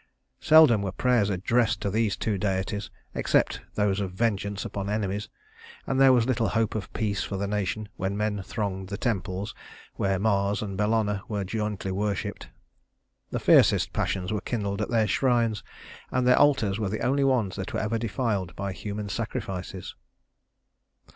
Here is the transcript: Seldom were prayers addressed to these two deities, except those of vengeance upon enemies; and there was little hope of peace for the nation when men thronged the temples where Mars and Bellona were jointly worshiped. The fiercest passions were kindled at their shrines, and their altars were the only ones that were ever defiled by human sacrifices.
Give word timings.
Seldom 0.39 0.81
were 0.81 0.91
prayers 0.91 1.29
addressed 1.29 1.79
to 1.81 1.91
these 1.91 2.17
two 2.17 2.39
deities, 2.39 2.89
except 3.13 3.61
those 3.75 3.99
of 3.99 4.11
vengeance 4.13 4.65
upon 4.65 4.89
enemies; 4.89 5.29
and 5.85 6.01
there 6.01 6.11
was 6.11 6.25
little 6.25 6.47
hope 6.47 6.73
of 6.73 6.91
peace 6.93 7.21
for 7.23 7.37
the 7.37 7.45
nation 7.45 7.87
when 7.97 8.17
men 8.17 8.41
thronged 8.41 8.89
the 8.89 8.97
temples 8.97 9.53
where 9.97 10.17
Mars 10.17 10.63
and 10.63 10.75
Bellona 10.75 11.21
were 11.27 11.43
jointly 11.43 11.91
worshiped. 11.91 12.49
The 13.29 13.39
fiercest 13.39 13.93
passions 13.93 14.33
were 14.33 14.41
kindled 14.41 14.81
at 14.81 14.89
their 14.89 15.05
shrines, 15.07 15.61
and 16.09 16.25
their 16.25 16.39
altars 16.39 16.79
were 16.79 16.89
the 16.89 17.01
only 17.01 17.23
ones 17.23 17.55
that 17.55 17.71
were 17.71 17.79
ever 17.79 17.99
defiled 17.99 18.55
by 18.55 18.71
human 18.73 19.07
sacrifices. 19.07 19.93